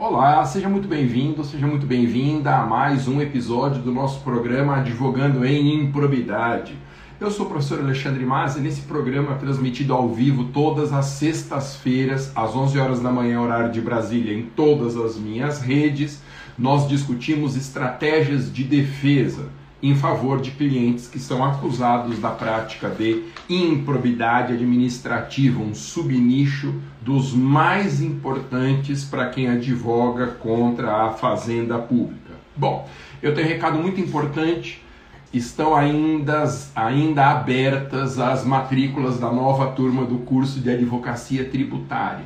[0.00, 5.44] Olá, seja muito bem-vindo, seja muito bem-vinda a mais um episódio do nosso programa Advogando
[5.44, 6.74] em Improbidade.
[7.20, 12.32] Eu sou o professor Alexandre Mas e nesse programa transmitido ao vivo todas as sextas-feiras,
[12.34, 16.22] às 11 horas da manhã, horário de Brasília, em todas as minhas redes,
[16.56, 19.50] nós discutimos estratégias de defesa
[19.82, 27.32] em favor de clientes que são acusados da prática de improbidade administrativa, um subnicho dos
[27.32, 32.34] mais importantes para quem advoga contra a fazenda pública.
[32.54, 32.86] Bom,
[33.22, 34.84] eu tenho um recado muito importante.
[35.32, 42.24] Estão ainda, ainda abertas as matrículas da nova turma do curso de advocacia tributária.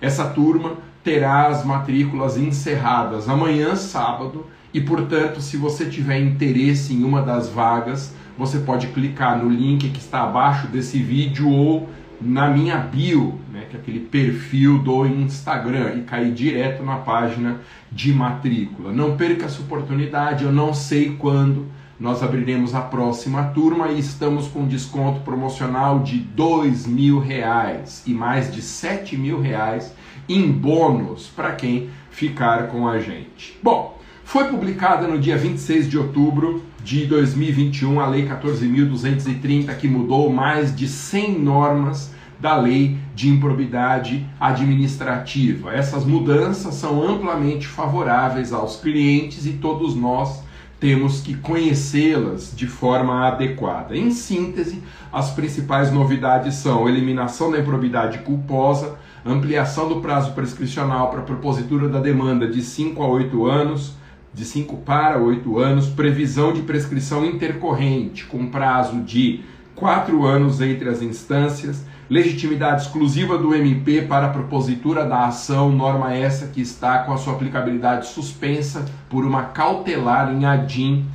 [0.00, 0.72] Essa turma
[1.04, 7.48] terá as matrículas encerradas amanhã, sábado, e portanto, se você tiver interesse em uma das
[7.48, 11.88] vagas, você pode clicar no link que está abaixo desse vídeo ou
[12.20, 17.60] na minha bio, né, que é aquele perfil do Instagram, e cair direto na página
[17.90, 18.92] de matrícula.
[18.92, 21.66] Não perca essa oportunidade, eu não sei quando
[21.98, 28.12] nós abriremos a próxima turma e estamos com desconto promocional de dois mil reais e
[28.12, 29.94] mais de sete mil reais
[30.28, 33.58] em bônus para quem ficar com a gente.
[33.62, 40.32] Bom, foi publicada no dia 26 de outubro de 2021 a Lei 14.230, que mudou
[40.32, 45.72] mais de 100 normas da Lei de Improbidade Administrativa.
[45.72, 50.42] Essas mudanças são amplamente favoráveis aos clientes e todos nós
[50.80, 53.96] temos que conhecê-las de forma adequada.
[53.96, 61.20] Em síntese, as principais novidades são eliminação da improbidade culposa, ampliação do prazo prescricional para
[61.20, 63.94] a propositura da demanda de 5 a 8 anos,
[64.34, 69.40] de 5 para 8 anos, previsão de prescrição intercorrente, com prazo de
[69.74, 76.14] 4 anos entre as instâncias, legitimidade exclusiva do MP para a propositura da ação, norma
[76.14, 81.06] essa que está com a sua aplicabilidade suspensa por uma cautelar em ADIM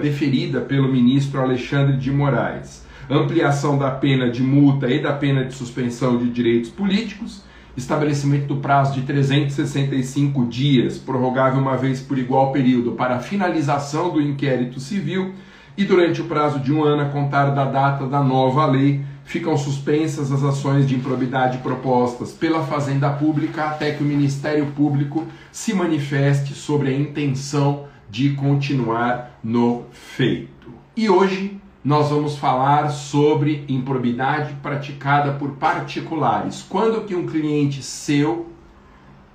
[0.00, 2.86] deferida pelo ministro Alexandre de Moraes.
[3.10, 7.44] Ampliação da pena de multa e da pena de suspensão de direitos políticos,
[7.76, 14.10] estabelecimento do prazo de 365 dias, prorrogável uma vez por igual período, para a finalização
[14.10, 15.34] do inquérito civil,
[15.76, 19.56] e durante o prazo de um ano a contar da data da nova lei, ficam
[19.58, 25.74] suspensas as ações de improbidade propostas pela Fazenda Pública até que o Ministério Público se
[25.74, 30.72] manifeste sobre a intenção de continuar no feito.
[30.96, 36.66] E hoje nós vamos falar sobre improbidade praticada por particulares.
[36.68, 38.48] Quando que um cliente seu,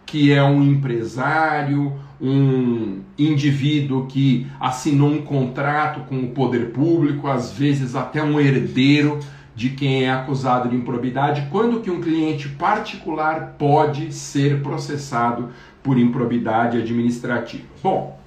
[0.06, 7.54] que é um empresário, um indivíduo que assinou um contrato com o poder público, às
[7.54, 9.20] vezes até um herdeiro
[9.56, 15.52] de quem é acusado de improbidade, quando que um cliente particular pode ser processado
[15.82, 17.64] por improbidade administrativa?
[17.82, 18.21] Bom,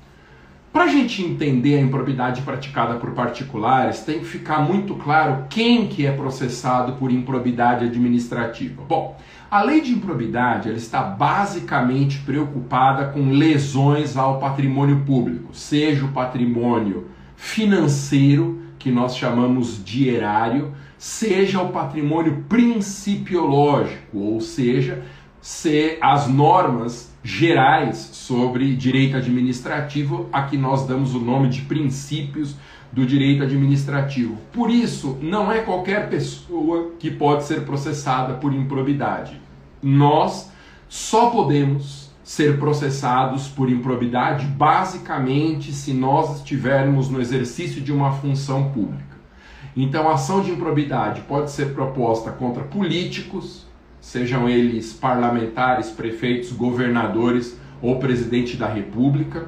[0.74, 5.86] para a gente entender a improbidade praticada por particulares, tem que ficar muito claro quem
[5.86, 8.82] que é processado por improbidade administrativa.
[8.88, 9.16] Bom,
[9.48, 16.12] a lei de improbidade ela está basicamente preocupada com lesões ao patrimônio público, seja o
[16.12, 17.06] patrimônio
[17.36, 25.04] financeiro, que nós chamamos de erário, seja o patrimônio principiológico, ou seja,
[25.40, 32.54] se as normas gerais sobre direito administrativo, a que nós damos o nome de princípios
[32.92, 34.36] do direito administrativo.
[34.52, 39.40] Por isso, não é qualquer pessoa que pode ser processada por improbidade.
[39.82, 40.52] Nós
[40.86, 48.70] só podemos ser processados por improbidade basicamente se nós estivermos no exercício de uma função
[48.70, 49.14] pública.
[49.76, 53.63] Então, a ação de improbidade pode ser proposta contra políticos,
[54.04, 59.46] sejam eles parlamentares, prefeitos, governadores ou presidente da República.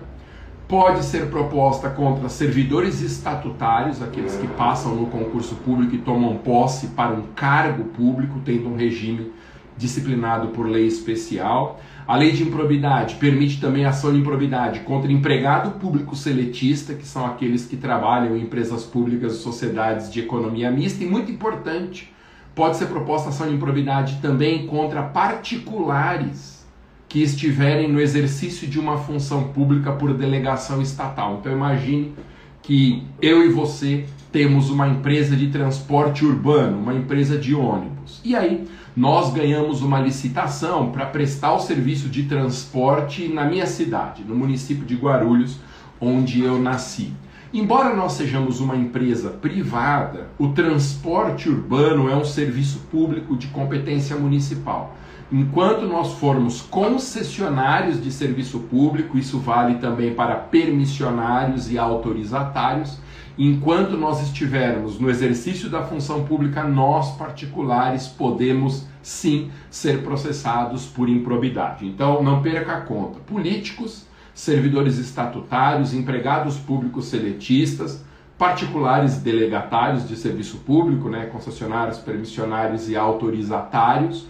[0.66, 6.88] Pode ser proposta contra servidores estatutários, aqueles que passam no concurso público e tomam posse
[6.88, 9.30] para um cargo público, tendo um regime
[9.76, 11.78] disciplinado por lei especial.
[12.08, 17.26] A lei de improbidade permite também ação de improbidade contra empregado público seletista, que são
[17.26, 22.15] aqueles que trabalham em empresas públicas e sociedades de economia mista, e muito importante,
[22.56, 26.66] Pode ser proposta ação de improbidade também contra particulares
[27.06, 31.36] que estiverem no exercício de uma função pública por delegação estatal.
[31.38, 32.14] Então imagine
[32.62, 38.22] que eu e você temos uma empresa de transporte urbano, uma empresa de ônibus.
[38.24, 38.66] E aí
[38.96, 44.86] nós ganhamos uma licitação para prestar o serviço de transporte na minha cidade, no município
[44.86, 45.58] de Guarulhos,
[46.00, 47.12] onde eu nasci.
[47.56, 54.14] Embora nós sejamos uma empresa privada, o transporte urbano é um serviço público de competência
[54.14, 54.94] municipal.
[55.32, 62.98] enquanto nós formos concessionários de serviço público, isso vale também para permissionários e autorizatários,
[63.38, 71.08] enquanto nós estivermos no exercício da função pública, nós particulares podemos sim ser processados por
[71.08, 71.86] improbidade.
[71.86, 73.18] Então não perca a conta.
[73.20, 74.06] Políticos,
[74.36, 78.04] servidores estatutários, empregados públicos seletistas,
[78.36, 84.28] particulares delegatários de serviço público, né, concessionários, permissionários e autorizatários.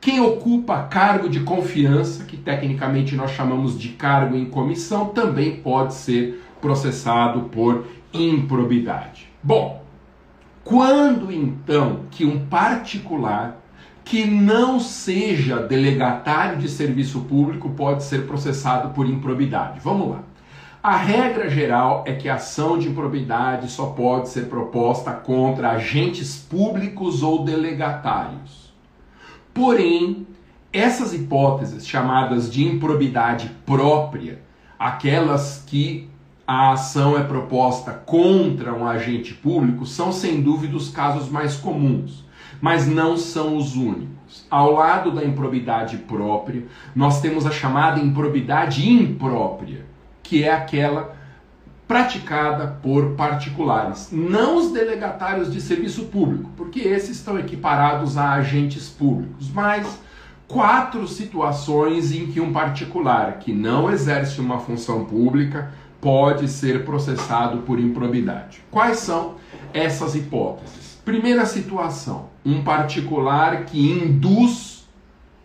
[0.00, 5.92] Quem ocupa cargo de confiança, que tecnicamente nós chamamos de cargo em comissão, também pode
[5.92, 9.28] ser processado por improbidade.
[9.42, 9.84] Bom,
[10.64, 13.60] quando então que um particular
[14.04, 19.80] que não seja delegatário de serviço público pode ser processado por improbidade?
[19.80, 20.22] Vamos lá.
[20.82, 26.36] A regra geral é que a ação de improbidade só pode ser proposta contra agentes
[26.36, 28.74] públicos ou delegatários.
[29.54, 30.26] Porém,
[30.70, 34.42] essas hipóteses chamadas de improbidade própria,
[34.78, 36.10] aquelas que
[36.46, 42.24] a ação é proposta contra um agente público são sem dúvida os casos mais comuns,
[42.64, 44.46] mas não são os únicos.
[44.50, 46.64] Ao lado da improbidade própria,
[46.96, 49.84] nós temos a chamada improbidade imprópria,
[50.22, 51.14] que é aquela
[51.86, 58.88] praticada por particulares, não os delegatários de serviço público, porque esses estão equiparados a agentes
[58.88, 60.00] públicos, mas
[60.48, 65.70] quatro situações em que um particular que não exerce uma função pública
[66.00, 68.64] pode ser processado por improbidade.
[68.70, 69.34] Quais são
[69.74, 70.98] essas hipóteses?
[71.04, 74.86] Primeira situação: um particular que induz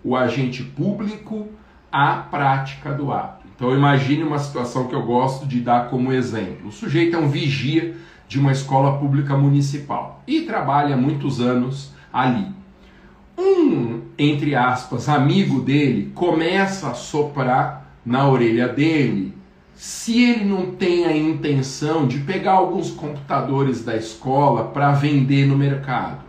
[0.03, 1.47] o agente público
[1.91, 3.45] à prática do ato.
[3.55, 6.69] Então imagine uma situação que eu gosto de dar como exemplo.
[6.69, 7.95] O sujeito é um vigia
[8.27, 12.47] de uma escola pública municipal e trabalha muitos anos ali.
[13.37, 19.33] Um, entre aspas, amigo dele começa a soprar na orelha dele
[19.73, 25.57] se ele não tem a intenção de pegar alguns computadores da escola para vender no
[25.57, 26.28] mercado.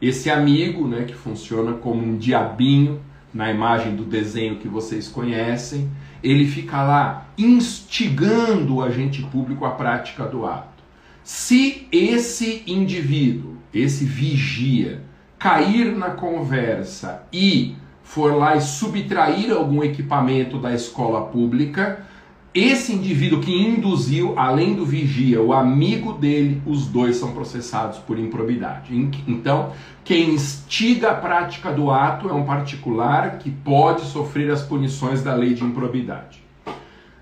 [0.00, 3.00] Esse amigo, né, que funciona como um diabinho
[3.32, 5.90] na imagem do desenho que vocês conhecem,
[6.22, 10.82] ele fica lá instigando o agente público à prática do ato.
[11.22, 15.02] Se esse indivíduo, esse vigia,
[15.38, 22.04] cair na conversa e for lá e subtrair algum equipamento da escola pública,
[22.52, 28.18] esse indivíduo que induziu, além do vigia, o amigo dele, os dois são processados por
[28.18, 28.92] improbidade.
[29.28, 35.22] Então, quem instiga a prática do ato é um particular que pode sofrer as punições
[35.22, 36.42] da lei de improbidade.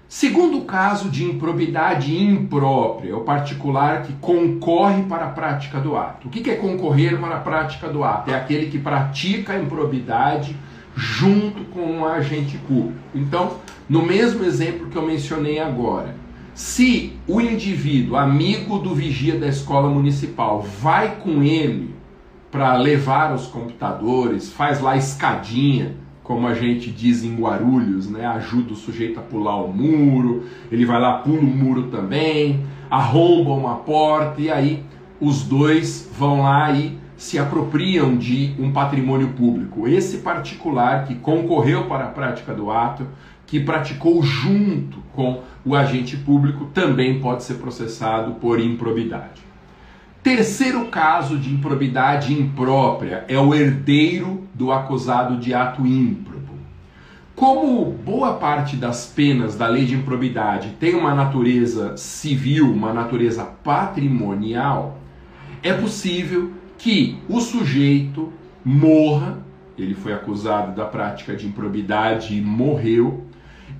[0.08, 6.28] Segundo caso de improbidade imprópria, o particular que concorre para a prática do ato.
[6.28, 8.30] O que é concorrer para a prática do ato?
[8.30, 10.56] É aquele que pratica a improbidade
[10.96, 12.98] junto com um agente público.
[13.14, 13.58] Então,
[13.88, 16.14] no mesmo exemplo que eu mencionei agora,
[16.54, 21.94] se o indivíduo, amigo do vigia da escola municipal, vai com ele
[22.50, 28.26] para levar os computadores, faz lá escadinha, como a gente diz em Guarulhos, né?
[28.26, 33.52] ajuda o sujeito a pular o muro, ele vai lá, pula o muro também, arromba
[33.52, 34.84] uma porta e aí
[35.20, 39.88] os dois vão lá e se apropriam de um patrimônio público.
[39.88, 43.06] Esse particular que concorreu para a prática do ato
[43.48, 49.42] que praticou junto com o agente público também pode ser processado por improbidade.
[50.22, 56.38] Terceiro caso de improbidade imprópria é o herdeiro do acusado de ato ímprobo.
[57.34, 63.44] Como boa parte das penas da lei de improbidade tem uma natureza civil, uma natureza
[63.44, 64.98] patrimonial,
[65.62, 68.32] é possível que o sujeito
[68.64, 69.38] morra,
[69.78, 73.27] ele foi acusado da prática de improbidade e morreu,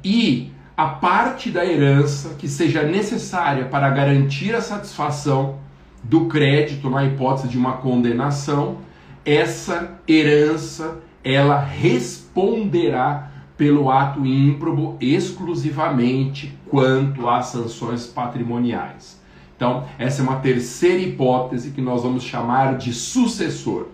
[0.09, 5.57] e a parte da herança que seja necessária para garantir a satisfação
[6.03, 8.79] do crédito na hipótese de uma condenação,
[9.23, 19.21] essa herança ela responderá pelo ato ímprobo exclusivamente quanto às sanções patrimoniais.
[19.55, 23.88] Então, essa é uma terceira hipótese que nós vamos chamar de sucessor.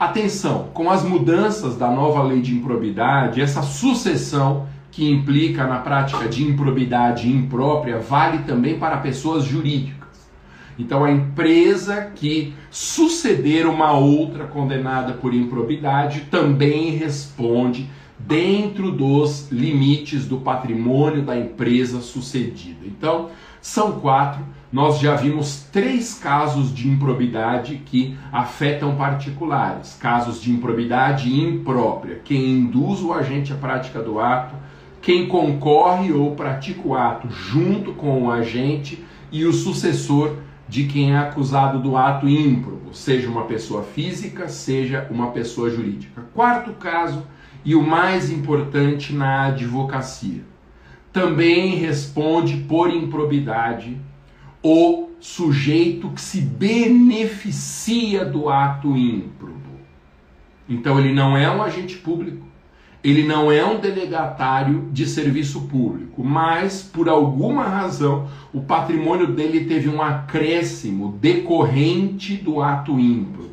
[0.00, 6.28] Atenção, com as mudanças da nova lei de improbidade, essa sucessão que implica na prática
[6.28, 10.04] de improbidade imprópria vale também para pessoas jurídicas.
[10.78, 20.26] Então, a empresa que suceder uma outra condenada por improbidade também responde dentro dos limites
[20.26, 22.86] do patrimônio da empresa sucedida.
[22.86, 24.44] Então, são quatro.
[24.72, 29.96] nós já vimos três casos de improbidade que afetam particulares.
[30.00, 34.54] Casos de improbidade imprópria, quem induz o agente à prática do ato,
[35.04, 41.12] quem concorre ou pratica o ato junto com o agente e o sucessor de quem
[41.12, 46.22] é acusado do ato ímprobo, seja uma pessoa física, seja uma pessoa jurídica.
[46.32, 47.26] Quarto caso,
[47.62, 50.40] e o mais importante na advocacia,
[51.12, 53.98] também responde por improbidade
[54.62, 59.52] o sujeito que se beneficia do ato ímprobo.
[60.66, 62.53] Então ele não é um agente público,
[63.04, 69.66] ele não é um delegatário de serviço público, mas por alguma razão o patrimônio dele
[69.66, 73.52] teve um acréscimo decorrente do ato ímprobo.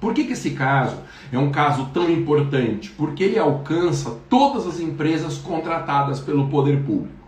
[0.00, 0.98] Por que, que esse caso
[1.32, 2.90] é um caso tão importante?
[2.90, 7.23] Porque ele alcança todas as empresas contratadas pelo poder público.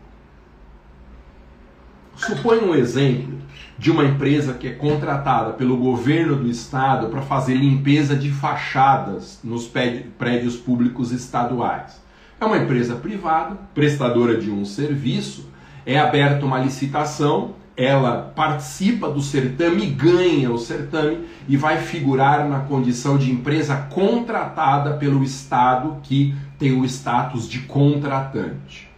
[2.16, 3.36] Suponha um exemplo
[3.78, 9.38] de uma empresa que é contratada pelo governo do estado para fazer limpeza de fachadas
[9.44, 12.00] nos prédios públicos estaduais.
[12.40, 15.50] É uma empresa privada, prestadora de um serviço,
[15.84, 22.60] é aberta uma licitação, ela participa do certame, ganha o certame e vai figurar na
[22.60, 28.95] condição de empresa contratada pelo estado que tem o status de contratante.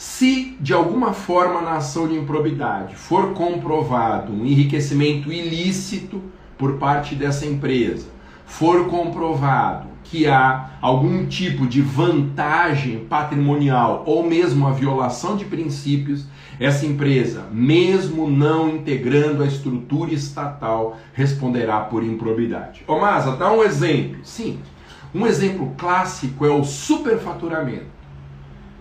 [0.00, 6.22] Se de alguma forma na ação de improbidade for comprovado um enriquecimento ilícito
[6.56, 8.06] por parte dessa empresa,
[8.46, 16.24] for comprovado que há algum tipo de vantagem patrimonial ou mesmo a violação de princípios,
[16.58, 22.82] essa empresa, mesmo não integrando a estrutura estatal, responderá por improbidade.
[22.86, 24.16] Ô Masa, dá um exemplo.
[24.24, 24.60] Sim,
[25.14, 27.99] um exemplo clássico é o superfaturamento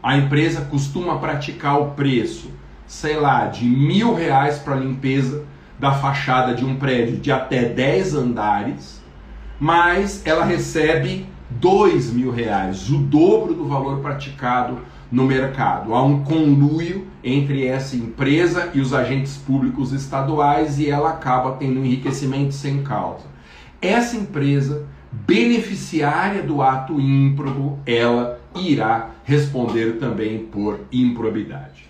[0.01, 2.51] a empresa costuma praticar o preço,
[2.88, 5.46] sei lá, de mil reais para limpeza
[5.77, 9.01] da fachada de um prédio de até 10 andares,
[9.60, 14.79] mas ela recebe dois mil reais, o dobro do valor praticado
[15.12, 15.94] no mercado.
[15.94, 21.79] Há um conluio entre essa empresa e os agentes públicos estaduais e ela acaba tendo
[21.79, 23.25] um enriquecimento sem causa.
[23.82, 31.88] Essa empresa, beneficiária do ato ímprobo, ela irá responder também por improbidade.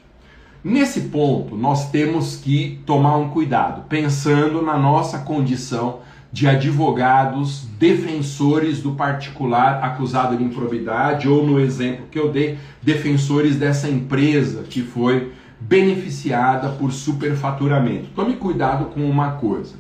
[0.62, 6.02] Nesse ponto, nós temos que tomar um cuidado, pensando na nossa condição
[6.34, 13.56] de advogados defensores do particular acusado de improbidade, ou no exemplo que eu dei, defensores
[13.56, 15.32] dessa empresa que foi
[15.62, 18.10] beneficiada por superfaturamento.
[18.14, 19.76] Tome cuidado com uma coisa.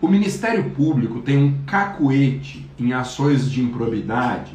[0.00, 4.52] O Ministério Público tem um cacuete em ações de improbidade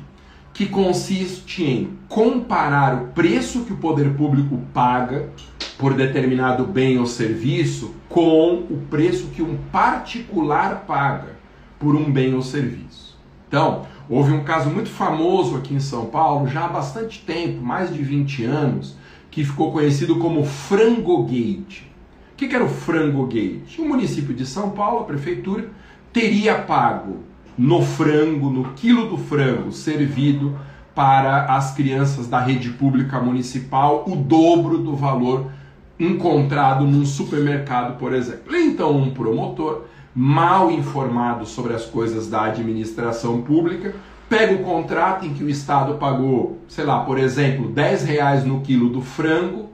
[0.62, 5.28] que consiste em comparar o preço que o poder público paga
[5.76, 11.36] por determinado bem ou serviço com o preço que um particular paga
[11.80, 13.18] por um bem ou serviço.
[13.48, 17.92] Então, houve um caso muito famoso aqui em São Paulo, já há bastante tempo, mais
[17.92, 18.96] de 20 anos,
[19.32, 21.92] que ficou conhecido como Frangogate.
[22.34, 23.82] O que era o Frangogate?
[23.82, 25.72] O município de São Paulo, a prefeitura,
[26.14, 30.58] teria pago no frango, no quilo do frango servido
[30.96, 35.52] para as crianças da rede pública municipal, o dobro do valor
[36.00, 38.56] encontrado num supermercado, por exemplo.
[38.56, 43.94] Então, um promotor mal informado sobre as coisas da administração pública
[44.28, 48.62] pega o contrato em que o Estado pagou, sei lá, por exemplo, 10 reais no
[48.62, 49.70] quilo do frango,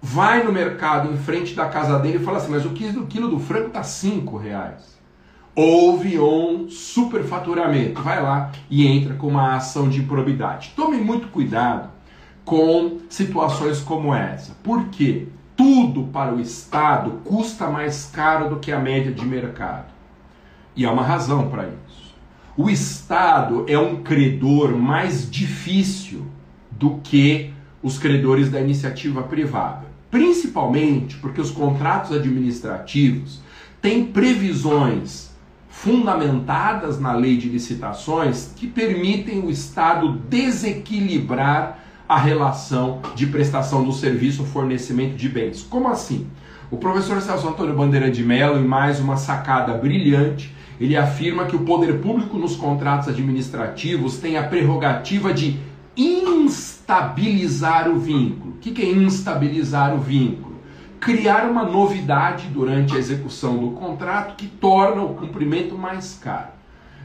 [0.00, 3.38] vai no mercado em frente da casa dele e fala assim, mas o quilo, do
[3.38, 4.99] frango está 5 reais
[5.60, 8.00] houve um superfaturamento.
[8.02, 10.72] Vai lá e entra com uma ação de improbidade.
[10.74, 11.90] Tome muito cuidado
[12.46, 14.56] com situações como essa.
[14.62, 19.92] Porque tudo para o Estado custa mais caro do que a média de mercado.
[20.74, 22.14] E há uma razão para isso.
[22.56, 26.26] O Estado é um credor mais difícil
[26.70, 27.52] do que
[27.82, 29.84] os credores da iniciativa privada.
[30.10, 33.40] Principalmente porque os contratos administrativos
[33.80, 35.29] têm previsões
[35.82, 43.90] fundamentadas na lei de licitações que permitem o Estado desequilibrar a relação de prestação do
[43.90, 45.62] serviço ou fornecimento de bens.
[45.62, 46.26] Como assim?
[46.70, 51.56] O professor Celso Antônio Bandeira de Mello, em mais uma sacada brilhante, ele afirma que
[51.56, 55.58] o poder público nos contratos administrativos tem a prerrogativa de
[55.96, 58.52] instabilizar o vínculo.
[58.52, 60.49] O que é instabilizar o vínculo?
[61.00, 66.50] Criar uma novidade durante a execução do contrato que torna o cumprimento mais caro.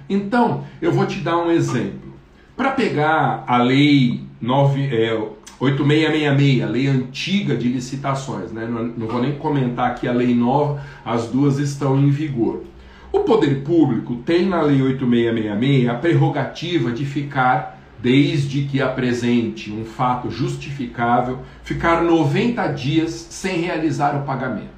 [0.10, 2.14] Então, eu vou te dar um exemplo.
[2.56, 5.14] Para pegar a lei 9, é,
[5.60, 8.68] 8666, lei antiga de licitações, né?
[8.70, 12.64] não, não vou nem comentar aqui a lei nova, as duas estão em vigor.
[13.12, 19.86] O poder público tem na lei 8666 a prerrogativa de ficar, desde que apresente um
[19.86, 24.76] fato justificável, ficar 90 dias sem realizar o pagamento.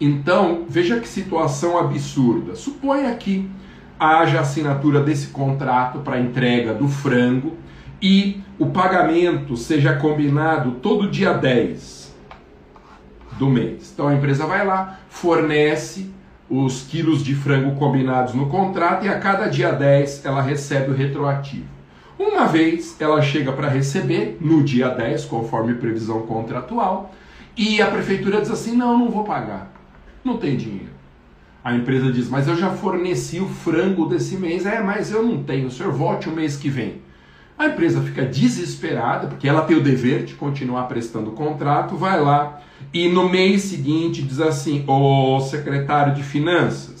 [0.00, 2.54] Então, veja que situação absurda.
[2.54, 3.50] Suponha que
[3.98, 7.58] haja assinatura desse contrato para entrega do frango
[8.00, 12.14] e o pagamento seja combinado todo dia 10
[13.38, 13.90] do mês.
[13.92, 16.10] Então a empresa vai lá, fornece
[16.48, 20.94] os quilos de frango combinados no contrato e a cada dia 10 ela recebe o
[20.94, 21.79] retroativo.
[22.20, 27.14] Uma vez ela chega para receber, no dia 10, conforme previsão contratual,
[27.56, 29.72] e a prefeitura diz assim: não, não vou pagar,
[30.22, 30.90] não tem dinheiro.
[31.64, 35.42] A empresa diz: mas eu já forneci o frango desse mês, é, mas eu não
[35.42, 37.00] tenho, o senhor volte o mês que vem.
[37.58, 42.20] A empresa fica desesperada, porque ela tem o dever de continuar prestando o contrato, vai
[42.20, 42.60] lá
[42.92, 46.99] e no mês seguinte diz assim: Ô secretário de Finanças,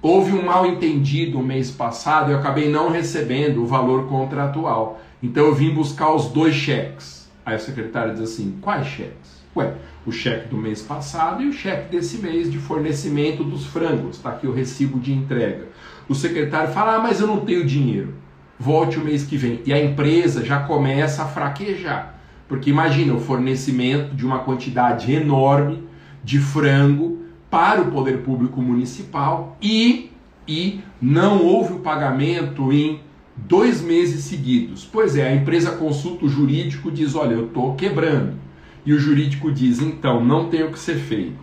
[0.00, 5.00] houve um mal entendido mês passado e eu acabei não recebendo o valor contratual.
[5.22, 7.30] Então eu vim buscar os dois cheques.
[7.44, 9.36] Aí o secretário diz assim: quais cheques?
[9.56, 9.74] Ué,
[10.04, 14.16] o cheque do mês passado e o cheque desse mês de fornecimento dos frangos.
[14.16, 15.68] Está aqui o recibo de entrega.
[16.08, 18.26] O secretário fala: ah, mas eu não tenho dinheiro
[18.58, 19.60] volte o mês que vem.
[19.64, 22.14] E a empresa já começa a fraquejar.
[22.48, 25.84] Porque imagina o fornecimento de uma quantidade enorme
[26.22, 27.15] de frango
[27.56, 30.10] para o poder público municipal e,
[30.46, 33.00] e não houve o pagamento em
[33.34, 34.84] dois meses seguidos.
[34.84, 38.34] Pois é, a empresa consulta o jurídico diz: Olha, eu estou quebrando.
[38.84, 41.38] E o jurídico diz: Então, não tem o que ser feito.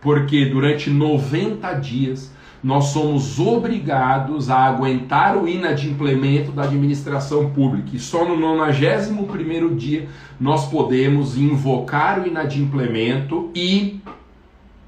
[0.00, 7.90] Porque durante 90 dias nós somos obrigados a aguentar o inadimplemento da administração pública.
[7.92, 10.08] E só no 91 dia
[10.40, 14.00] nós podemos invocar o inadimplemento e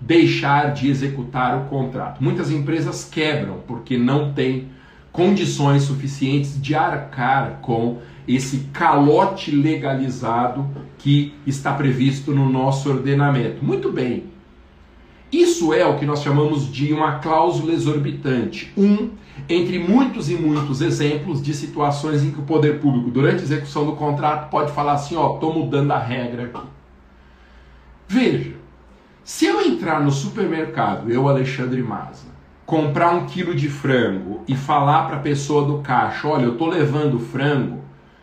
[0.00, 2.22] deixar de executar o contrato.
[2.22, 4.68] Muitas empresas quebram porque não têm
[5.12, 7.98] condições suficientes de arcar com
[8.28, 10.66] esse calote legalizado
[10.98, 13.64] que está previsto no nosso ordenamento.
[13.64, 14.24] Muito bem,
[15.32, 18.72] isso é o que nós chamamos de uma cláusula exorbitante.
[18.76, 19.10] Um
[19.48, 23.84] entre muitos e muitos exemplos de situações em que o poder público, durante a execução
[23.84, 26.66] do contrato, pode falar assim: ó, estou mudando a regra aqui.
[28.08, 28.54] Veja,
[29.26, 32.28] se eu entrar no supermercado, eu, Alexandre Maza,
[32.64, 36.68] comprar um quilo de frango e falar para a pessoa do caixa: olha, eu estou
[36.68, 37.80] levando frango,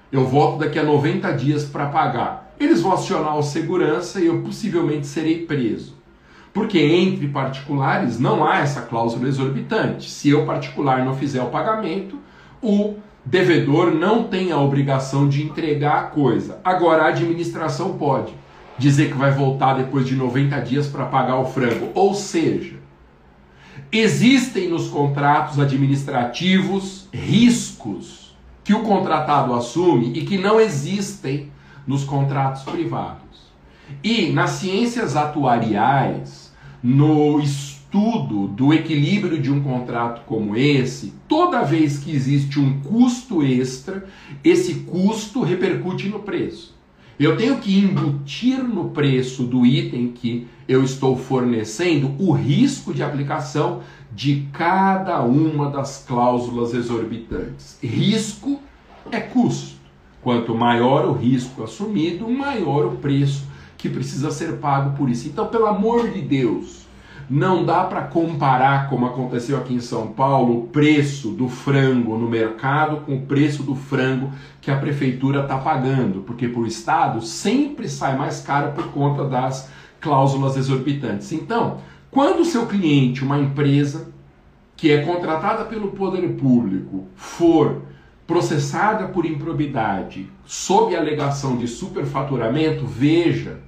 [0.09, 2.55] eu volto daqui a 90 dias para pagar.
[2.57, 5.97] Eles vão acionar o segurança e eu possivelmente serei preso.
[6.53, 10.09] Porque entre particulares não há essa cláusula exorbitante.
[10.09, 12.17] Se eu particular não fizer o pagamento,
[12.61, 12.93] o
[13.25, 16.61] devedor não tem a obrigação de entregar a coisa.
[16.63, 18.33] Agora a administração pode
[18.77, 21.89] dizer que vai voltar depois de 90 dias para pagar o frango.
[21.93, 22.75] Ou seja,
[23.91, 31.51] existem nos contratos administrativos riscos que o contratado assume e que não existem
[31.85, 33.23] nos contratos privados.
[34.03, 41.99] E nas ciências atuariais, no estudo do equilíbrio de um contrato como esse, toda vez
[41.99, 44.05] que existe um custo extra,
[44.43, 46.73] esse custo repercute no preço.
[47.19, 53.03] Eu tenho que embutir no preço do item que eu estou fornecendo o risco de
[53.03, 57.77] aplicação de cada uma das cláusulas exorbitantes.
[57.83, 58.59] Risco
[59.11, 59.73] é custo.
[60.21, 63.43] Quanto maior o risco assumido, maior o preço
[63.77, 65.27] que precisa ser pago por isso.
[65.27, 66.82] Então, pelo amor de Deus,
[67.29, 72.29] não dá para comparar, como aconteceu aqui em São Paulo, o preço do frango no
[72.29, 74.31] mercado com o preço do frango
[74.61, 79.25] que a prefeitura está pagando, porque para o Estado sempre sai mais caro por conta
[79.25, 81.31] das cláusulas exorbitantes.
[81.31, 81.77] Então,
[82.11, 84.11] quando o seu cliente, uma empresa
[84.75, 87.81] que é contratada pelo poder público, for
[88.27, 93.61] processada por improbidade sob alegação de superfaturamento, veja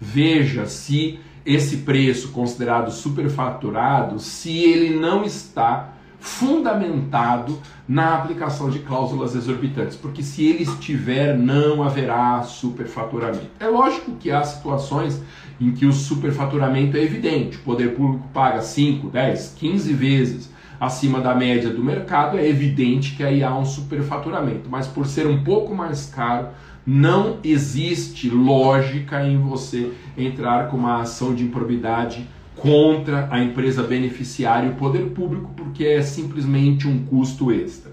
[0.00, 7.58] Veja se esse preço considerado superfaturado, se ele não está fundamentado
[7.88, 13.48] na aplicação de cláusulas exorbitantes, porque se ele estiver, não haverá superfaturamento.
[13.58, 15.22] É lógico que há situações
[15.58, 21.18] em que o superfaturamento é evidente, o poder público paga 5, 10, 15 vezes acima
[21.18, 25.42] da média do mercado, é evidente que aí há um superfaturamento, mas por ser um
[25.42, 26.48] pouco mais caro,
[26.90, 34.68] não existe lógica em você entrar com uma ação de improbidade contra a empresa beneficiária
[34.68, 37.92] e o poder público, porque é simplesmente um custo extra.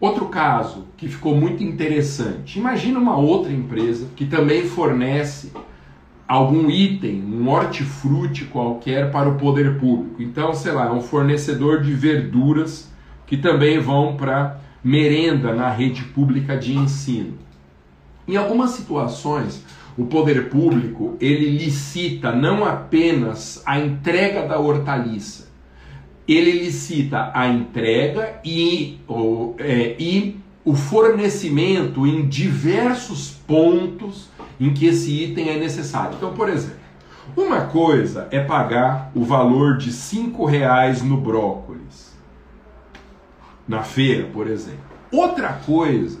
[0.00, 2.58] Outro caso que ficou muito interessante.
[2.58, 5.52] Imagina uma outra empresa que também fornece
[6.26, 10.20] algum item, um hortifruti qualquer para o poder público.
[10.20, 12.90] Então, sei lá, é um fornecedor de verduras
[13.28, 17.43] que também vão para merenda na rede pública de ensino.
[18.26, 19.62] Em algumas situações,
[19.96, 25.48] o poder público ele licita não apenas a entrega da hortaliça,
[26.26, 28.98] ele licita a entrega e,
[29.58, 36.16] é, e o fornecimento em diversos pontos em que esse item é necessário.
[36.16, 36.84] Então, por exemplo,
[37.36, 42.14] uma coisa é pagar o valor de cinco reais no brócolis
[43.66, 44.84] na feira, por exemplo.
[45.10, 46.20] Outra coisa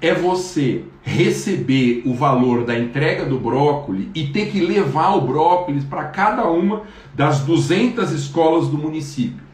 [0.00, 5.84] é você receber o valor da entrega do brócolis e ter que levar o brócolis
[5.84, 6.82] para cada uma
[7.14, 9.44] das 200 escolas do município.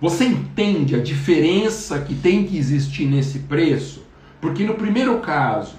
[0.00, 4.04] Você entende a diferença que tem que existir nesse preço?
[4.40, 5.76] Porque no primeiro caso,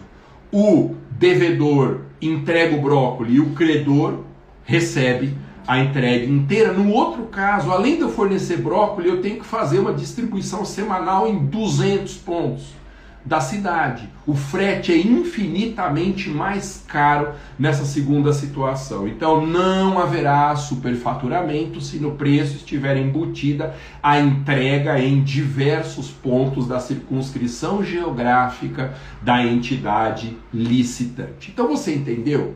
[0.51, 4.21] o devedor entrega o brócolis e o credor
[4.63, 5.34] recebe
[5.67, 6.71] a entrega inteira.
[6.71, 11.27] No outro caso, além de eu fornecer brócolis, eu tenho que fazer uma distribuição semanal
[11.27, 12.79] em 200 pontos
[13.25, 14.10] da cidade.
[14.25, 19.08] O frete é infinitamente mais caro nessa segunda situação.
[19.08, 26.79] Então não haverá superfaturamento se no preço estiver embutida a entrega em diversos pontos da
[26.79, 31.51] circunscrição geográfica da entidade licitante.
[31.51, 32.55] Então você entendeu?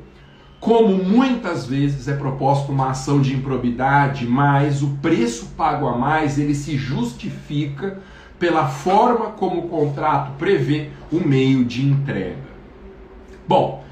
[0.60, 6.40] Como muitas vezes é proposta uma ação de improbidade, mas o preço pago a mais
[6.40, 8.00] ele se justifica
[8.44, 12.44] pela forma como o contrato prevê o meio de entrega.
[13.48, 13.86] Bom,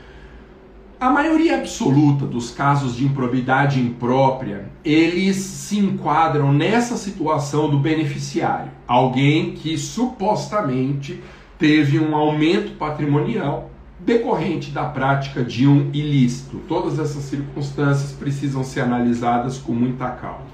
[0.99, 8.69] a maioria absoluta dos casos de improbidade imprópria, eles se enquadram nessa situação do beneficiário,
[8.85, 11.23] alguém que supostamente
[11.57, 16.59] teve um aumento patrimonial decorrente da prática de um ilícito.
[16.67, 20.51] Todas essas circunstâncias precisam ser analisadas com muita calma.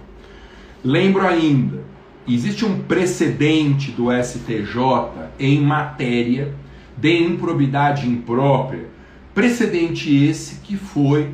[0.83, 1.96] Lembro ainda
[2.35, 6.53] existe um precedente do STJ em matéria
[6.97, 8.87] de improbidade imprópria,
[9.33, 11.31] precedente esse que foi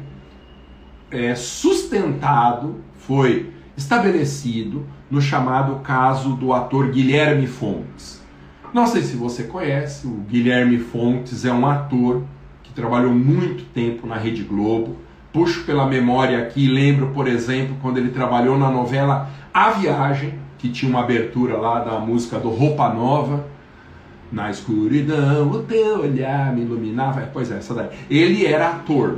[1.10, 8.22] é, sustentado, foi estabelecido no chamado caso do ator Guilherme Fontes.
[8.74, 12.24] Não sei se você conhece, o Guilherme Fontes é um ator
[12.64, 14.98] que trabalhou muito tempo na Rede Globo.
[15.32, 20.70] Puxo pela memória aqui, lembro, por exemplo, quando ele trabalhou na novela A Viagem, que
[20.70, 23.46] tinha uma abertura lá da música do Roupa Nova.
[24.32, 27.20] Na escuridão, o teu olhar me iluminava.
[27.20, 27.90] É, pois é, essa daí.
[28.10, 29.18] Ele era ator.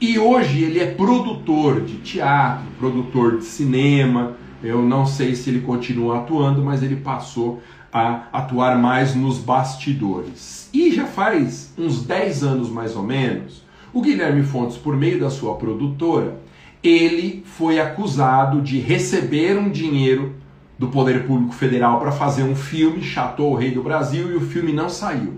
[0.00, 4.34] E hoje ele é produtor de teatro, produtor de cinema.
[4.62, 7.60] Eu não sei se ele continua atuando, mas ele passou
[7.92, 10.70] a atuar mais nos bastidores.
[10.72, 15.28] E já faz uns 10 anos mais ou menos, o Guilherme Fontes, por meio da
[15.28, 16.40] sua produtora,
[16.84, 20.40] ele foi acusado de receber um dinheiro
[20.82, 24.40] do Poder Público Federal para fazer um filme, Chateau, o Rei do Brasil, e o
[24.40, 25.34] filme não saiu.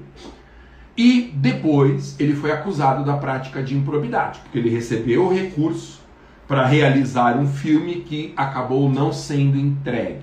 [0.97, 6.01] E depois ele foi acusado da prática de improbidade, porque ele recebeu o recurso
[6.49, 10.21] para realizar um filme que acabou não sendo entregue.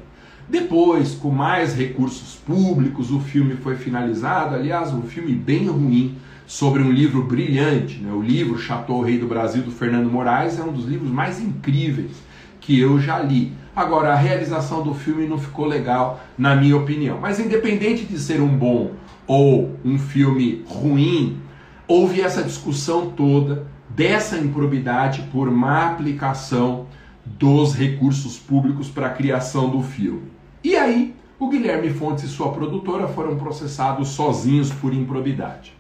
[0.50, 4.56] Depois, com mais recursos públicos, o filme foi finalizado.
[4.56, 6.16] Aliás, um filme bem ruim
[6.48, 8.00] sobre um livro brilhante.
[8.00, 8.12] Né?
[8.12, 12.12] O livro Chateau, Rei do Brasil, do Fernando Moraes, é um dos livros mais incríveis
[12.60, 13.61] que eu já li.
[13.76, 17.20] Agora, a realização do filme não ficou legal, na minha opinião.
[17.22, 18.92] Mas, independente de ser um bom
[19.26, 21.40] ou um filme ruim,
[21.88, 26.88] houve essa discussão toda dessa improbidade por má aplicação
[27.26, 30.24] dos recursos públicos para a criação do filme.
[30.64, 35.74] E aí, o Guilherme Fontes e sua produtora foram processados sozinhos por improbidade.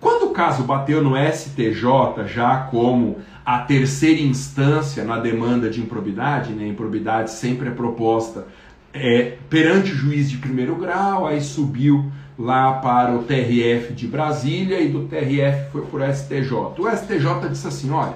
[0.00, 6.52] Quando o caso bateu no STJ, já como a terceira instância na demanda de improbidade,
[6.52, 6.66] né?
[6.66, 8.46] improbidade sempre é proposta
[8.92, 14.80] é, perante o juiz de primeiro grau, aí subiu lá para o TRF de Brasília
[14.80, 16.52] e do TRF foi para o STJ.
[16.78, 18.14] O STJ disse assim: olha,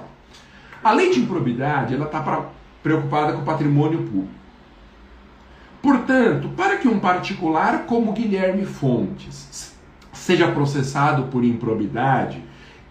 [0.83, 2.49] a lei de improbidade ela está
[2.83, 4.45] preocupada com o patrimônio público.
[5.81, 9.73] Portanto, para que um particular como Guilherme Fontes
[10.11, 12.43] seja processado por improbidade,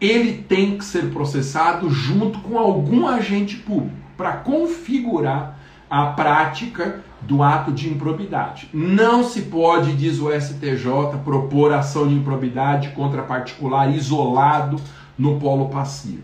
[0.07, 7.43] ele tem que ser processado junto com algum agente público para configurar a prática do
[7.43, 8.69] ato de improbidade.
[8.73, 14.81] Não se pode, diz o STJ, propor ação de improbidade contra particular isolado
[15.17, 16.23] no polo passivo.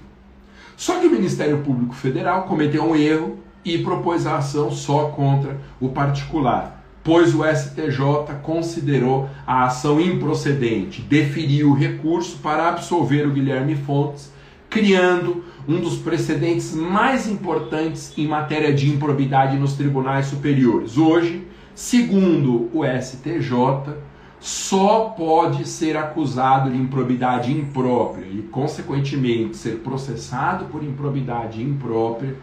[0.77, 5.61] Só que o Ministério Público Federal cometeu um erro e propôs a ação só contra
[5.81, 6.80] o particular
[7.11, 14.33] pois o STJ considerou a ação improcedente, deferiu o recurso para absolver o Guilherme Fontes,
[14.69, 20.97] criando um dos precedentes mais importantes em matéria de improbidade nos tribunais superiores.
[20.97, 23.93] Hoje, segundo o STJ,
[24.39, 32.37] só pode ser acusado de improbidade imprópria e, consequentemente, ser processado por improbidade imprópria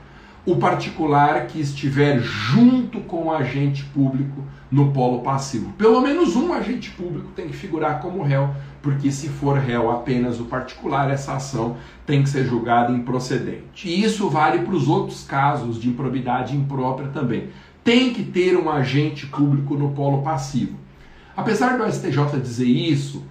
[0.46, 5.72] o particular que estiver junto com o agente público no polo passivo.
[5.78, 8.50] Pelo menos um agente público tem que figurar como réu,
[8.82, 13.88] porque se for réu apenas o particular, essa ação tem que ser julgada improcedente.
[13.88, 17.50] E isso vale para os outros casos de improbidade imprópria também.
[17.84, 20.78] Tem que ter um agente público no polo passivo.
[21.36, 23.24] Apesar do STJ dizer isso,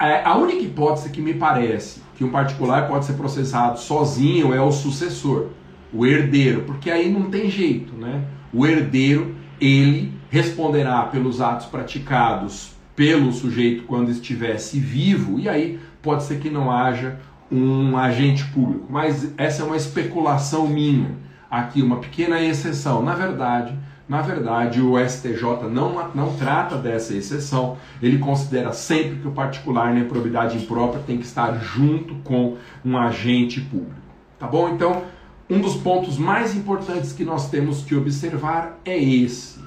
[0.00, 4.60] é, a única hipótese que me parece que um particular pode ser processado sozinho é
[4.60, 5.50] o sucessor,
[5.92, 8.24] o herdeiro, porque aí não tem jeito, né?
[8.52, 16.24] O herdeiro, ele responderá pelos atos praticados pelo sujeito quando estivesse vivo, e aí pode
[16.24, 17.16] ser que não haja
[17.50, 18.86] um agente público.
[18.90, 21.12] Mas essa é uma especulação minha.
[21.48, 23.02] Aqui uma pequena exceção.
[23.02, 23.76] Na verdade,
[24.08, 29.94] na verdade, o STJ não, não trata dessa exceção, ele considera sempre que o particular
[29.94, 33.94] na improbidade imprópria tem que estar junto com um agente público.
[34.38, 34.70] Tá bom?
[34.70, 35.02] Então,
[35.52, 39.60] um dos pontos mais importantes que nós temos que observar é esse.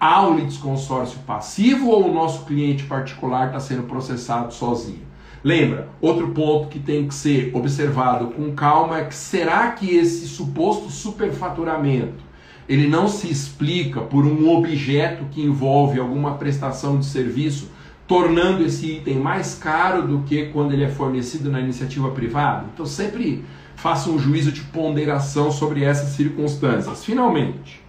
[0.00, 5.06] Há um litisconsórcio passivo ou o nosso cliente particular está sendo processado sozinho?
[5.44, 10.26] Lembra, outro ponto que tem que ser observado com calma é que será que esse
[10.26, 12.26] suposto superfaturamento
[12.66, 17.70] ele não se explica por um objeto que envolve alguma prestação de serviço,
[18.06, 22.64] tornando esse item mais caro do que quando ele é fornecido na iniciativa privada.
[22.72, 23.44] Então sempre
[23.78, 27.04] faça um juízo de ponderação sobre essas circunstâncias.
[27.04, 27.80] Finalmente,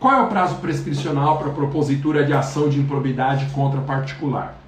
[0.00, 4.58] qual é o prazo prescricional para propositura de ação de improbidade contra particular?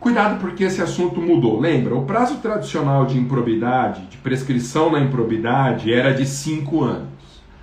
[0.00, 1.60] Cuidado porque esse assunto mudou.
[1.60, 7.14] Lembra, o prazo tradicional de improbidade, de prescrição na improbidade, era de cinco anos.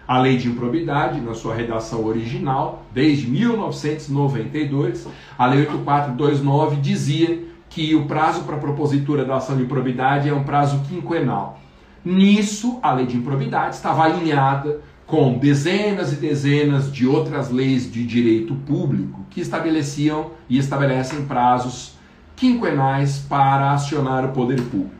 [0.07, 5.05] A lei de improbidade, na sua redação original, desde 1992,
[5.37, 10.43] a lei 8429 dizia que o prazo para propositura da ação de improbidade é um
[10.43, 11.57] prazo quinquenal.
[12.03, 18.05] Nisso, a lei de improbidade estava alinhada com dezenas e dezenas de outras leis de
[18.05, 21.95] direito público que estabeleciam e estabelecem prazos
[22.35, 24.95] quinquenais para acionar o poder público.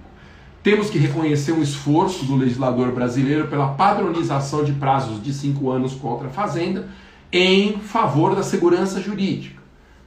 [0.63, 5.93] Temos que reconhecer um esforço do legislador brasileiro pela padronização de prazos de cinco anos
[5.93, 6.87] contra a Fazenda
[7.33, 9.60] em favor da segurança jurídica.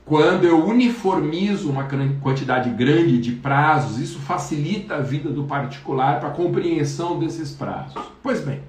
[0.06, 1.88] Quando eu uniformizo uma
[2.20, 8.02] quantidade grande de prazos, isso facilita a vida do particular para a compreensão desses prazos.
[8.22, 8.60] Pois bem,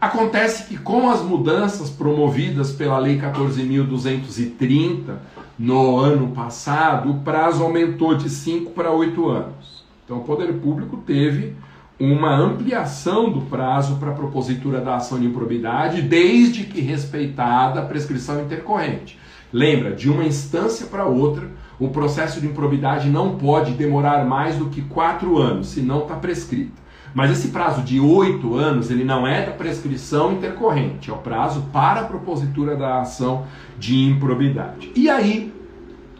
[0.00, 5.14] acontece que com as mudanças promovidas pela Lei 14.230
[5.56, 9.84] no ano passado, o prazo aumentou de 5 para 8 anos.
[10.04, 11.54] Então, o poder público teve
[11.98, 17.84] uma ampliação do prazo para a propositura da ação de improbidade, desde que respeitada a
[17.84, 19.16] prescrição intercorrente.
[19.54, 24.68] Lembra, de uma instância para outra, o processo de improbidade não pode demorar mais do
[24.68, 26.82] que quatro anos, senão está prescrito.
[27.14, 31.68] Mas esse prazo de oito anos, ele não é da prescrição intercorrente, é o prazo
[31.72, 33.46] para a propositura da ação
[33.78, 34.90] de improbidade.
[34.96, 35.54] E aí,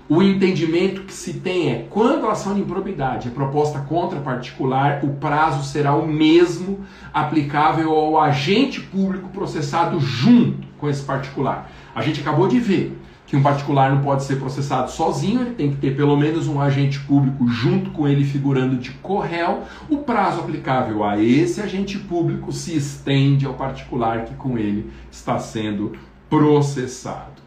[0.09, 5.01] o entendimento que se tem é quando a ação de improbidade é proposta contra particular,
[5.03, 11.69] o prazo será o mesmo aplicável ao agente público processado junto com esse particular.
[11.93, 15.71] A gente acabou de ver que um particular não pode ser processado sozinho, ele tem
[15.71, 19.63] que ter pelo menos um agente público junto com ele figurando de corréu.
[19.89, 25.39] O prazo aplicável a esse agente público se estende ao particular que com ele está
[25.39, 25.93] sendo
[26.29, 27.43] processado.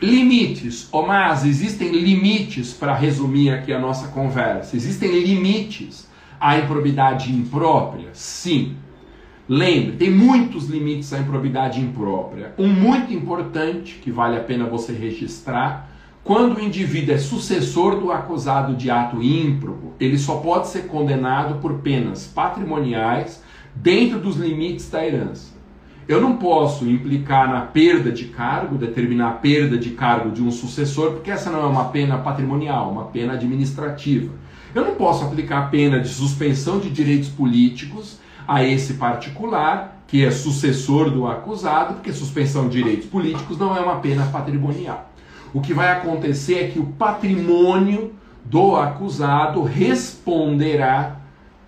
[0.00, 4.76] Limites, oh, mas existem limites para resumir aqui a nossa conversa.
[4.76, 6.08] Existem limites
[6.40, 8.10] à improbidade imprópria?
[8.12, 8.76] Sim.
[9.46, 12.54] Lembre, tem muitos limites à improbidade imprópria.
[12.58, 15.90] Um muito importante, que vale a pena você registrar,
[16.22, 21.60] quando o indivíduo é sucessor do acusado de ato ímprobo, ele só pode ser condenado
[21.60, 23.42] por penas patrimoniais
[23.74, 25.52] dentro dos limites da herança.
[26.08, 30.50] Eu não posso implicar na perda de cargo, determinar a perda de cargo de um
[30.50, 34.32] sucessor, porque essa não é uma pena patrimonial, uma pena administrativa.
[34.74, 40.24] Eu não posso aplicar a pena de suspensão de direitos políticos a esse particular, que
[40.24, 45.10] é sucessor do acusado, porque suspensão de direitos políticos não é uma pena patrimonial.
[45.52, 48.12] O que vai acontecer é que o patrimônio
[48.44, 51.20] do acusado responderá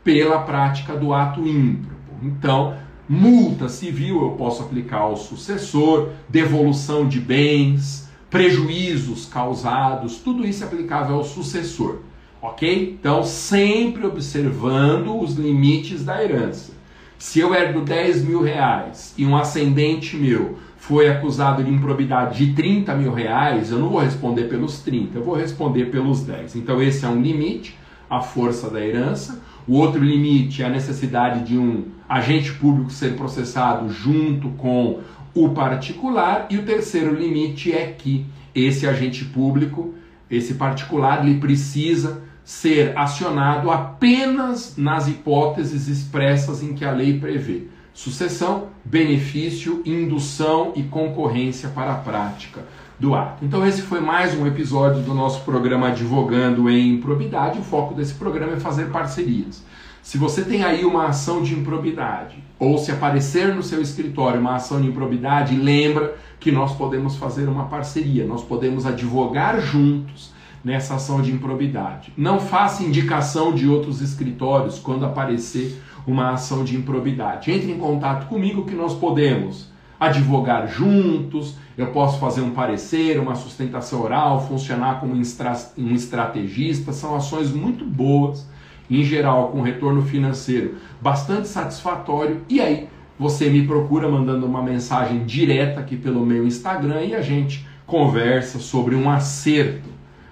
[0.05, 1.97] pela prática do ato ímprobo.
[2.23, 2.77] Então,
[3.09, 10.67] multa civil eu posso aplicar ao sucessor, devolução de bens, prejuízos causados, tudo isso é
[10.67, 12.01] aplicável ao sucessor.
[12.41, 12.97] Ok?
[12.99, 16.73] Então, sempre observando os limites da herança.
[17.19, 22.53] Se eu herdo 10 mil reais e um ascendente meu foi acusado de improbidade de
[22.53, 26.57] 30 mil reais, eu não vou responder pelos 30, eu vou responder pelos 10.
[26.57, 27.77] Então, esse é um limite,
[28.09, 29.43] a força da herança.
[29.67, 35.01] O outro limite é a necessidade de um agente público ser processado junto com
[35.35, 36.47] o particular.
[36.51, 39.95] E o terceiro limite é que esse agente público,
[40.31, 47.65] esse particular, ele precisa ser acionado apenas nas hipóteses expressas em que a lei prevê:
[47.93, 52.65] sucessão, benefício, indução e concorrência para a prática
[52.99, 53.45] do ato.
[53.45, 57.59] Então esse foi mais um episódio do nosso programa Advogando em Improbidade.
[57.59, 59.63] O foco desse programa é fazer parcerias.
[60.03, 64.55] Se você tem aí uma ação de improbidade, ou se aparecer no seu escritório uma
[64.55, 70.33] ação de improbidade, lembra que nós podemos fazer uma parceria, nós podemos advogar juntos
[70.65, 72.13] nessa ação de improbidade.
[72.17, 77.51] Não faça indicação de outros escritórios quando aparecer uma ação de improbidade.
[77.51, 83.35] Entre em contato comigo que nós podemos advogar juntos, eu posso fazer um parecer, uma
[83.35, 88.47] sustentação oral, funcionar como um estrategista, são ações muito boas
[88.91, 95.25] em geral com retorno financeiro bastante satisfatório, e aí você me procura mandando uma mensagem
[95.25, 99.89] direta aqui pelo meu Instagram e a gente conversa sobre um acerto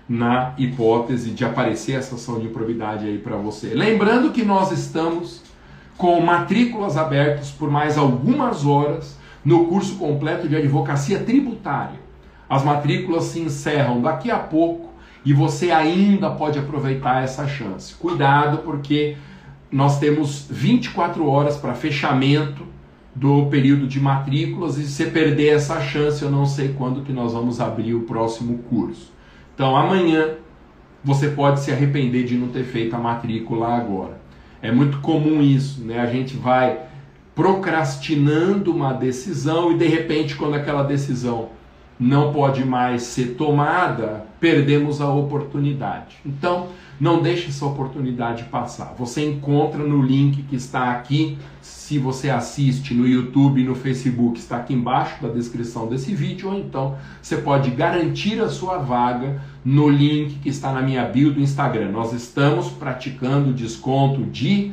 [0.09, 3.69] na hipótese de aparecer essa ação de improbidade aí para você.
[3.69, 5.43] Lembrando que nós estamos
[5.97, 12.01] com matrículas abertas por mais algumas horas no curso completo de advocacia tributária.
[12.49, 14.93] As matrículas se encerram daqui a pouco
[15.25, 17.95] e você ainda pode aproveitar essa chance.
[17.95, 19.17] Cuidado, porque
[19.73, 22.74] nós temos 24 horas para fechamento
[23.15, 27.33] do período de matrículas e se perder essa chance, eu não sei quando que nós
[27.33, 29.13] vamos abrir o próximo curso.
[29.55, 30.35] Então, amanhã
[31.03, 34.21] você pode se arrepender de não ter feito a matrícula agora.
[34.61, 36.01] É muito comum isso, né?
[36.01, 36.81] A gente vai
[37.35, 41.51] procrastinando uma decisão e de repente quando aquela decisão
[41.99, 46.17] não pode mais ser tomada, perdemos a oportunidade.
[46.27, 46.69] Então,
[47.01, 48.95] não deixe essa oportunidade passar.
[48.99, 54.39] Você encontra no link que está aqui, se você assiste no YouTube e no Facebook,
[54.39, 59.43] está aqui embaixo da descrição desse vídeo, ou então você pode garantir a sua vaga
[59.65, 61.91] no link que está na minha bio do Instagram.
[61.91, 64.73] Nós estamos praticando desconto de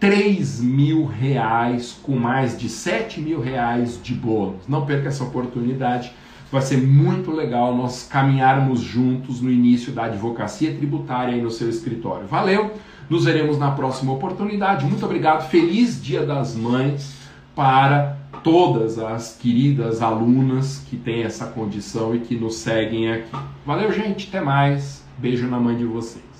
[0.00, 4.66] 3 mil reais com mais de 7 mil reais de bônus.
[4.68, 6.12] Não perca essa oportunidade
[6.52, 11.68] vai ser muito legal nós caminharmos juntos no início da advocacia tributária aí no seu
[11.70, 12.26] escritório.
[12.26, 12.74] Valeu,
[13.08, 14.84] nos veremos na próxima oportunidade.
[14.84, 17.16] Muito obrigado, feliz Dia das Mães
[17.56, 23.36] para todas as queridas alunas que têm essa condição e que nos seguem aqui.
[23.64, 25.02] Valeu, gente, até mais.
[25.16, 26.31] Beijo na mãe de vocês.